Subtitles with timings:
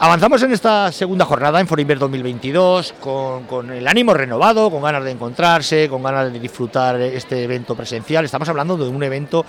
[0.00, 5.02] Avanzamos en esta segunda jornada en Forinver 2022 con, con, el ánimo renovado, con ganas
[5.02, 8.24] de encontrarse, con ganas de disfrutar este evento presencial.
[8.24, 9.44] Estamos hablando de un evento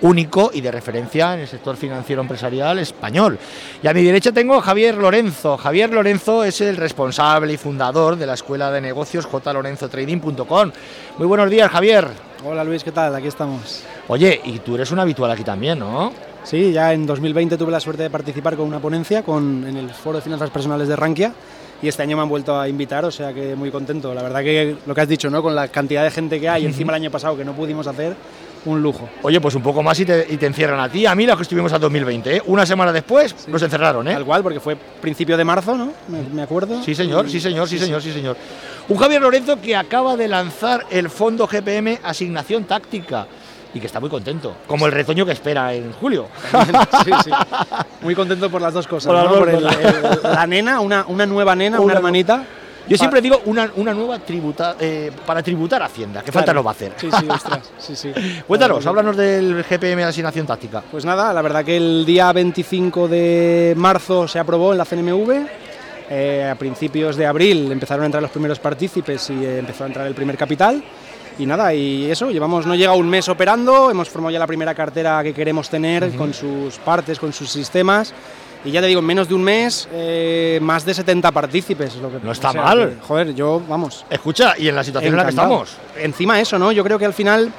[0.00, 3.38] único y de referencia en el sector financiero empresarial español.
[3.80, 5.56] Y a mi derecha tengo a Javier Lorenzo.
[5.56, 10.72] Javier Lorenzo es el responsable y fundador de la Escuela de Negocios jlorenzotrading.com.
[11.18, 12.08] Muy buenos días, Javier.
[12.44, 13.14] Hola Luis, ¿qué tal?
[13.14, 13.84] Aquí estamos.
[14.08, 16.31] Oye, y tú eres un habitual aquí también, ¿no?
[16.44, 19.90] Sí, ya en 2020 tuve la suerte de participar con una ponencia con, en el
[19.90, 21.32] Foro de Finanzas Personales de Rankia
[21.80, 24.14] y este año me han vuelto a invitar, o sea que muy contento.
[24.14, 25.42] La verdad que lo que has dicho, ¿no?
[25.42, 28.14] Con la cantidad de gente que hay, encima el año pasado que no pudimos hacer,
[28.64, 29.08] un lujo.
[29.22, 31.36] Oye, pues un poco más y te, y te encierran a ti, a mí, los
[31.36, 32.42] que estuvimos a 2020, ¿eh?
[32.46, 33.50] Una semana después sí.
[33.50, 34.12] nos encerraron, ¿eh?
[34.12, 35.92] Tal cual, porque fue principio de marzo, ¿no?
[36.08, 36.82] Me, me acuerdo.
[36.84, 38.36] Sí, señor, sí, señor, sí, señor, sí, señor.
[38.88, 43.26] Un Javier Lorenzo que acaba de lanzar el fondo GPM Asignación Táctica
[43.74, 46.28] y que está muy contento, como el retoño que espera en julio.
[47.04, 47.30] sí, sí.
[48.02, 49.12] Muy contento por las dos cosas.
[49.12, 49.38] Por, ¿no?
[49.38, 52.44] por el, el, la nena, una, una nueva nena, una, una hermanita.
[52.88, 56.40] Yo siempre digo una, una nueva tributa, eh, para tributar a Hacienda, que claro.
[56.40, 56.92] falta nos va a hacer.
[56.96, 57.70] Sí, sí, ostras.
[57.78, 58.12] Sí, sí.
[58.46, 60.82] Cuéntanos, háblanos del GPM de asignación táctica.
[60.90, 65.46] Pues nada, la verdad que el día 25 de marzo se aprobó en la CNMV.
[66.10, 69.86] Eh, a principios de abril empezaron a entrar los primeros partícipes y eh, empezó a
[69.86, 70.82] entrar el primer capital.
[71.38, 74.74] Y nada, y eso, llevamos, no llega un mes operando, hemos formado ya la primera
[74.74, 76.16] cartera que queremos tener uh -huh.
[76.16, 78.12] con sus partes, con sus sistemas.
[78.64, 81.96] Y ya te digo, en menos de un mes, eh, más de 70 partícipes.
[81.96, 82.90] Lo que, no está o sea, mal.
[82.90, 84.04] Que, joder, yo, vamos.
[84.08, 85.42] Escucha, y en la situación encantado.
[85.42, 86.04] en la que estamos.
[86.04, 86.70] Encima eso, ¿no?
[86.70, 87.50] Yo creo que al final,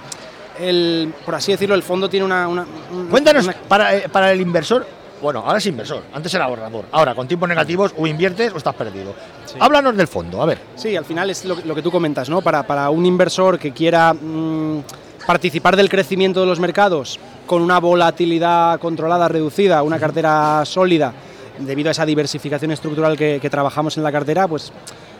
[0.61, 2.47] el, por así decirlo, el fondo tiene una...
[2.47, 2.65] una
[3.09, 3.53] Cuéntanos, una...
[3.67, 4.87] Para, eh, para el inversor,
[5.23, 6.85] bueno, ahora es inversor, antes era ahorrador.
[6.91, 9.15] Ahora, con tiempos negativos, o inviertes o estás perdido.
[9.45, 9.55] Sí.
[9.59, 10.59] Háblanos del fondo, a ver.
[10.75, 12.41] Sí, al final es lo, lo que tú comentas, ¿no?
[12.41, 14.81] Para, para un inversor que quiera mmm,
[15.25, 21.13] participar del crecimiento de los mercados con una volatilidad controlada, reducida, una cartera sólida,
[21.57, 24.71] debido a esa diversificación estructural que, que trabajamos en la cartera, pues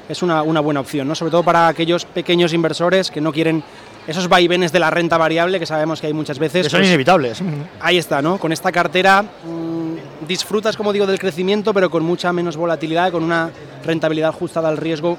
[0.10, 1.16] es una, una buena opción, ¿no?
[1.16, 3.64] Sobre todo para aquellos pequeños inversores que no quieren
[4.06, 6.64] esos vaivenes de la renta variable que sabemos que hay muchas veces.
[6.64, 7.42] Que son pues, inevitables.
[7.80, 8.38] Ahí está, ¿no?
[8.38, 9.83] Con esta cartera mmm,
[10.28, 13.52] disfrutas, como digo, del crecimiento, pero con mucha menos volatilidad, con una
[13.84, 15.18] rentabilidad ajustada al riesgo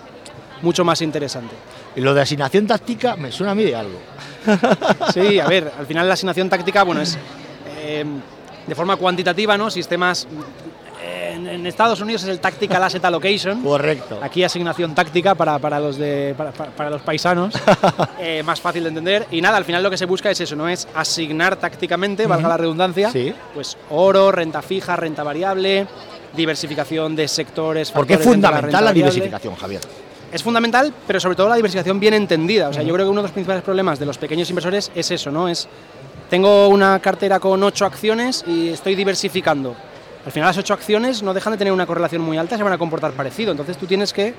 [0.62, 1.54] mucho más interesante.
[1.96, 3.98] Y lo de asignación táctica me suena a mí de algo.
[5.14, 7.16] sí, a ver, al final la asignación táctica, bueno, es
[7.76, 8.04] eh,
[8.66, 9.70] de forma cuantitativa, ¿no?
[9.70, 10.26] Sistemas
[11.54, 13.62] en, Estados Unidos es el Tactical Asset Allocation.
[13.62, 14.18] Correcto.
[14.22, 17.54] Aquí asignación táctica para, para los, de, para, para los paisanos,
[18.20, 19.26] eh, más fácil de entender.
[19.30, 20.68] Y nada, al final lo que se busca es eso, ¿no?
[20.68, 22.30] Es asignar tácticamente, uh -huh.
[22.30, 23.32] valga la redundancia, sí.
[23.54, 25.86] pues oro, renta fija, renta variable,
[26.36, 27.90] diversificación de sectores.
[27.90, 29.80] Porque es fundamental la, la diversificación, Javier
[30.32, 32.68] es fundamental, pero sobre todo la diversificación bien entendida.
[32.68, 35.12] O sea, yo creo que uno de los principales problemas de los pequeños inversores es
[35.12, 35.48] eso, ¿no?
[35.48, 35.68] Es
[36.28, 39.76] tengo una cartera con ocho acciones y estoy diversificando.
[40.24, 42.72] Al final las ocho acciones no dejan de tener una correlación muy alta, se van
[42.72, 43.50] a comportar parecido.
[43.50, 44.34] Entonces tú tienes que,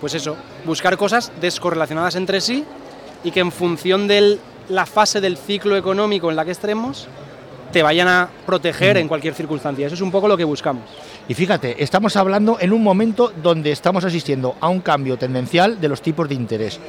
[0.00, 2.64] pues eso, buscar cosas descorrelacionadas entre sí
[3.24, 7.08] y que en función de la fase del ciclo económico en la que estemos,
[7.72, 9.00] te vayan a proteger mm.
[9.00, 9.86] en cualquier circunstancia.
[9.86, 10.84] Eso es un poco lo que buscamos.
[11.28, 15.88] Y fíjate, estamos hablando en un momento donde estamos asistiendo a un cambio tendencial de
[15.88, 16.80] los tipos de interés.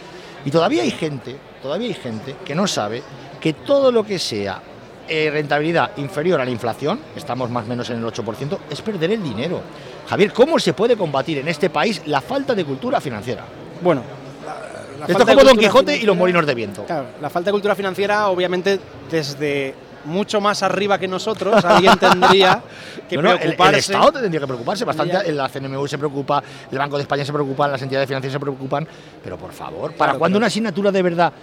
[0.45, 3.03] Y todavía hay gente, todavía hay gente que no sabe
[3.41, 4.61] que todo lo que sea
[5.09, 9.11] eh, rentabilidad inferior a la inflación, estamos más o menos en el 8%, es perder
[9.11, 9.61] el dinero.
[10.07, 13.43] Javier, ¿cómo se puede combatir en este país la falta de cultura financiera?
[13.81, 14.03] Bueno,
[14.45, 16.85] la, la Esto es como Don Quijote y los molinos de viento.
[16.85, 19.73] Claro, la falta de cultura financiera, obviamente, desde
[20.05, 22.61] mucho más arriba que nosotros, alguien tendría
[23.07, 23.69] que preocuparse.
[23.69, 25.31] El, el, Estado tendría que preocuparse bastante, ya.
[25.31, 28.87] la CNMV se preocupa, el Banco de España se preocupa, las entidades financieras se preocupan,
[29.23, 31.33] pero por favor, ¿para claro, cuándo una asignatura de verdad?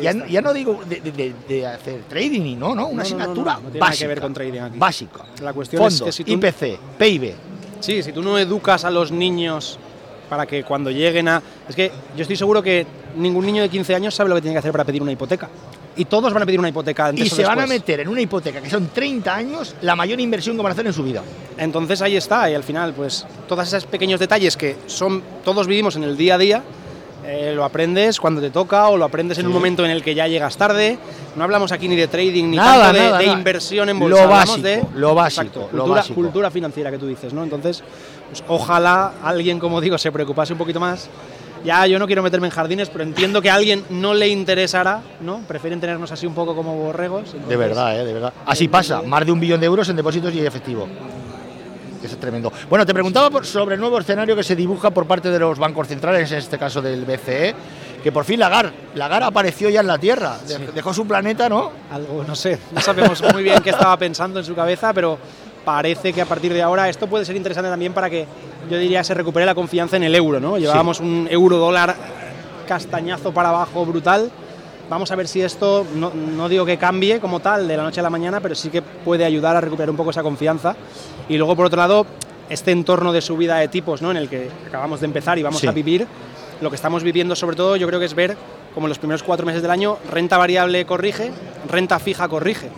[0.00, 3.58] Ya, ya, no digo de, de, de, hacer trading y no, no, una no, asignatura
[3.60, 4.04] no, básica.
[4.04, 4.78] que ver con trading aquí.
[4.78, 5.24] Básica.
[5.42, 7.34] La cuestión Fondos, es que si tú, IPC, PIB.
[7.80, 9.80] Sí, si tú no educas a los niños
[10.28, 11.42] para que cuando lleguen a...
[11.68, 14.54] Es que yo estoy seguro que ningún niño de 15 años sabe lo que tiene
[14.54, 15.48] que hacer para pedir una hipoteca.
[15.96, 17.56] Y todos van a pedir una hipoteca antes Y se después.
[17.56, 20.70] van a meter en una hipoteca que son 30 años la mayor inversión que van
[20.70, 21.22] a hacer en su vida.
[21.58, 25.96] Entonces ahí está, y al final, pues todos esos pequeños detalles que son todos vivimos
[25.96, 26.62] en el día a día,
[27.26, 29.42] eh, lo aprendes cuando te toca o lo aprendes sí.
[29.42, 30.98] en un momento en el que ya llegas tarde.
[31.36, 33.38] No hablamos aquí ni de trading ni nada, tanto de, nada, de nada.
[33.38, 34.22] inversión en bolsa.
[34.22, 36.14] Lo básico, de, lo básico, exacto, lo cultura, básico.
[36.14, 37.42] cultura financiera que tú dices, ¿no?
[37.44, 37.82] Entonces,
[38.30, 41.08] pues, ojalá alguien, como digo, se preocupase un poquito más.
[41.64, 45.02] Ya yo no quiero meterme en jardines, pero entiendo que a alguien no le interesará,
[45.20, 45.40] ¿no?
[45.46, 47.26] Prefieren tenernos así un poco como borregos.
[47.26, 48.04] Entonces, de verdad, ¿eh?
[48.04, 48.32] De verdad.
[48.46, 50.88] Así pasa, más de un billón de euros en depósitos y efectivo.
[52.02, 52.50] Eso es tremendo.
[52.68, 55.86] Bueno, te preguntaba sobre el nuevo escenario que se dibuja por parte de los bancos
[55.86, 57.54] centrales, en este caso del BCE,
[58.02, 60.38] que por fin Lagar, Lagar apareció ya en la Tierra,
[60.74, 61.70] dejó su planeta, ¿no?
[61.90, 65.18] Algo, no sé, no sabemos muy bien qué estaba pensando en su cabeza, pero
[65.62, 68.26] parece que a partir de ahora esto puede ser interesante también para que
[68.68, 70.58] yo diría se recupere la confianza en el euro, ¿no?
[70.58, 71.96] Llevábamos un euro dólar
[72.66, 74.30] castañazo para abajo brutal.
[74.88, 78.00] Vamos a ver si esto, no, no, digo que cambie como tal de la noche
[78.00, 80.74] a la mañana, pero sí que puede ayudar a recuperar un poco esa confianza.
[81.28, 82.06] Y luego, por otro lado,
[82.48, 84.10] este entorno de subida de tipos ¿no?
[84.10, 86.06] en el que acabamos de empezar y vamos a vivir,
[86.60, 88.36] lo que estamos viviendo sobre todo yo creo que es ver
[88.74, 91.30] como en los primeros cuatro meses del año renta variable corrige,
[91.68, 92.68] renta fija corrige.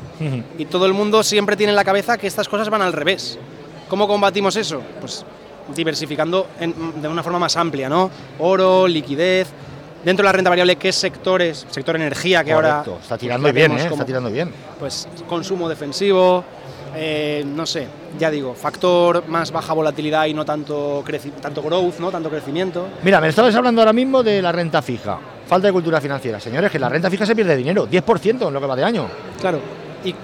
[0.56, 3.38] Y todo el mundo siempre tiene en la cabeza que estas cosas van al revés.
[3.88, 4.80] ¿Cómo combatimos eso?
[5.00, 5.24] Pues
[5.74, 8.10] diversificando de una forma más amplia, ¿no?
[8.38, 9.48] Oro, liquidez.
[10.04, 11.64] Dentro de la renta variable, ¿qué sectores?
[11.70, 12.84] Sector energía, que ahora...
[13.00, 13.86] Está tirando bien, ¿eh?
[13.86, 14.52] Está tirando bien.
[14.80, 16.44] Pues consumo defensivo,
[16.94, 17.86] eh, no sé,
[18.18, 21.02] ya digo, factor más baja volatilidad y no tanto,
[21.40, 22.10] tanto growth, ¿no?
[22.10, 22.88] tanto crecimiento.
[23.02, 25.18] Mira, me estabas hablando ahora mismo de la renta fija.
[25.46, 26.38] Falta de cultura financiera.
[26.38, 29.06] Señores, que la renta fija se pierde dinero, 10% en lo que va de año.
[29.40, 29.60] Claro.
[30.04, 30.14] ¿Y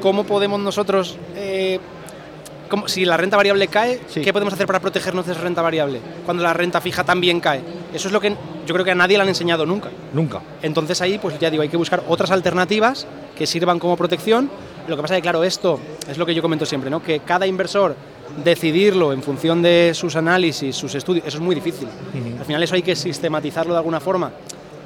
[0.00, 1.80] cómo podemos nosotros, eh,
[2.86, 6.00] si la renta variable cae, qué podemos hacer para protegernos de esa renta variable?
[6.24, 7.62] Cuando la renta fija también cae.
[7.92, 8.30] Eso es lo que
[8.66, 9.90] yo creo que a nadie le han enseñado nunca.
[10.12, 10.40] Nunca.
[10.62, 14.50] Entonces ahí, pues ya digo, hay que buscar otras alternativas que sirvan como protección
[14.88, 15.78] lo que pasa es que, claro, esto
[16.08, 17.02] es lo que yo comento siempre, ¿no?
[17.02, 17.94] que cada inversor
[18.42, 21.88] decidirlo en función de sus análisis, sus estudios, eso es muy difícil.
[22.38, 24.32] Al final eso hay que sistematizarlo de alguna forma,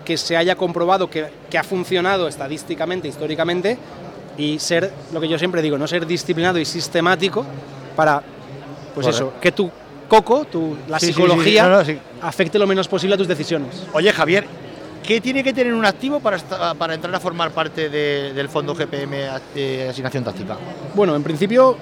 [0.04, 3.78] que se haya comprobado que, ha funcionado estadísticamente, históricamente,
[4.38, 7.44] y ser, lo que yo siempre digo, no ser disciplinado y sistemático
[7.94, 8.22] para,
[8.94, 9.70] pues eso, que tu
[10.08, 11.84] coco, tu, la psicología,
[12.22, 13.86] afecte lo menos posible a tus decisiones.
[13.92, 14.46] Oye, Javier,
[15.06, 16.36] ¿Qué tiene que tener un activo para,
[16.74, 19.16] para entrar a formar parte del fondo GPM
[19.54, 20.56] de asignación táctica?
[20.96, 21.76] Bueno, en principio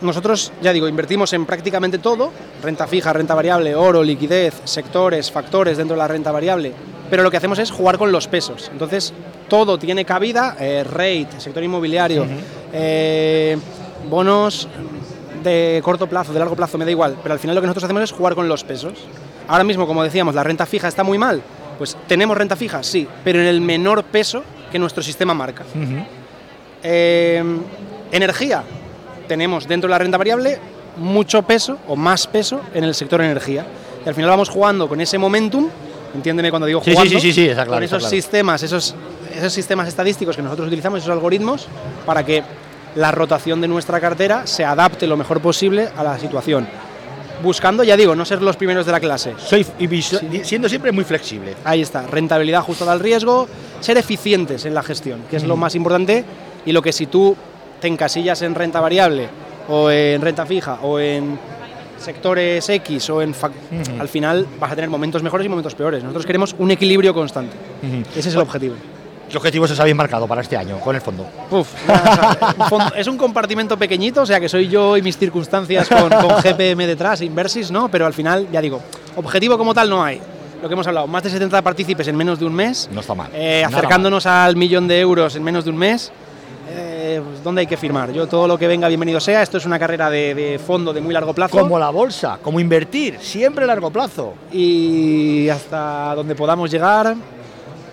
[0.00, 2.32] nosotros, ya digo, invertimos en prácticamente todo,
[2.62, 6.72] renta fija, renta variable, oro, liquidez, sectores, factores dentro de la renta variable,
[7.12, 8.70] pero lo que hacemos es jugar con los pesos.
[8.72, 9.12] Entonces,
[9.46, 12.24] todo tiene cabida, eh, rate, sector inmobiliario,
[12.72, 13.58] eh,
[14.08, 14.66] bonos
[15.42, 17.84] de corto plazo, de largo plazo, me da igual, pero al final lo que nosotros
[17.84, 18.94] hacemos es jugar con los pesos.
[19.46, 21.42] Ahora mismo, como decíamos, la renta fija está muy mal,
[21.76, 25.64] pues tenemos renta fija, sí, pero en el menor peso que nuestro sistema marca.
[26.82, 27.44] Eh,
[28.10, 28.64] energía,
[29.28, 30.58] tenemos dentro de la renta variable
[30.96, 33.66] mucho peso o más peso en el sector energía.
[34.02, 35.68] Y al final vamos jugando con ese momentum,
[36.14, 38.94] entiéndeme cuando digo jugando, sí, sí, sí, claro, con esos sistemas, esos,
[39.34, 41.66] esos sistemas estadísticos que nosotros utilizamos, esos algoritmos,
[42.06, 42.42] para que
[42.94, 46.66] la rotación de nuestra cartera se adapte lo mejor posible a la situación.
[47.42, 49.34] Buscando, ya digo, no ser los primeros de la clase.
[49.38, 50.02] Soy y
[50.44, 51.56] siendo siempre muy flexible.
[51.64, 53.48] Ahí está, rentabilidad ajustada al riesgo,
[53.80, 56.24] ser eficientes en la gestión, que es lo más importante
[56.64, 57.36] y lo que si tú
[57.80, 59.28] te encasillas en renta variable
[59.68, 61.36] o en renta fija o en
[62.02, 63.34] sectores X o en
[63.98, 66.02] al final vas a tener momentos mejores y momentos peores.
[66.02, 67.56] Nosotros queremos un equilibrio constante.
[68.16, 68.74] Ese es el objetivo.
[69.32, 71.26] ¿Qué objetivos os habéis marcado para este año con el fondo?
[72.96, 77.22] es un compartimento pequeñito, o sea que soy yo y mis circunstancias con, GPM detrás,
[77.22, 77.88] Inversis, ¿no?
[77.88, 78.82] Pero al final, ya digo,
[79.16, 80.20] objetivo como tal no hay.
[80.60, 82.90] Lo que hemos hablado, más de 70 partícipes en menos de un mes.
[82.92, 83.30] No está mal.
[83.32, 86.12] Eh, acercándonos al millón de euros en menos de un mes.
[86.74, 88.12] Eh, pues, ¿Dónde hay que firmar?
[88.12, 89.42] Yo todo lo que venga, bienvenido sea.
[89.42, 91.58] Esto es una carrera de, de, fondo de muy largo plazo.
[91.58, 94.34] Como la bolsa, como invertir, siempre a largo plazo.
[94.52, 97.14] Y hasta donde podamos llegar,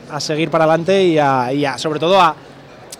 [0.09, 2.35] a seguir para adelante y, a, sobre todo a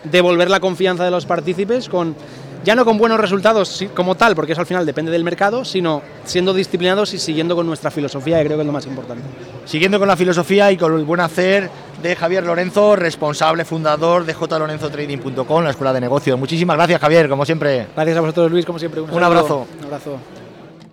[0.04, 2.16] devolver la confianza de los partícipes con
[2.64, 6.02] ya no con buenos resultados como tal, porque eso al final depende del mercado, sino
[6.26, 9.24] siendo disciplinados y siguiendo con nuestra filosofía, que creo que es lo más importante.
[9.66, 11.70] Siguiendo con la filosofía y con el buen hacer
[12.02, 16.40] de Javier Lorenzo, responsable fundador de jlorenzotrading.com, la escuela de negocios.
[16.40, 17.88] Muchísimas gracias, Javier, como siempre.
[17.96, 19.02] Gracias a vosotros, Luis, como siempre.
[19.02, 19.68] Un, un abrazo.
[19.80, 20.18] Un abrazo.